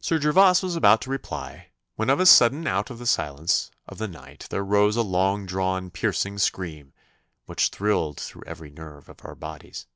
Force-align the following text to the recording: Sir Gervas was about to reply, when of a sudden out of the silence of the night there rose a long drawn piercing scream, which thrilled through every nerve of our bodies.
Sir 0.00 0.18
Gervas 0.18 0.62
was 0.62 0.76
about 0.76 1.02
to 1.02 1.10
reply, 1.10 1.72
when 1.96 2.08
of 2.08 2.18
a 2.20 2.24
sudden 2.24 2.66
out 2.66 2.88
of 2.88 2.98
the 2.98 3.04
silence 3.04 3.70
of 3.86 3.98
the 3.98 4.08
night 4.08 4.46
there 4.48 4.64
rose 4.64 4.96
a 4.96 5.02
long 5.02 5.44
drawn 5.44 5.90
piercing 5.90 6.38
scream, 6.38 6.94
which 7.44 7.68
thrilled 7.68 8.18
through 8.18 8.44
every 8.46 8.70
nerve 8.70 9.10
of 9.10 9.18
our 9.26 9.34
bodies. 9.34 9.86